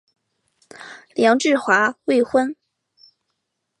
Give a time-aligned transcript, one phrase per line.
[1.13, 2.55] 梁质华未婚。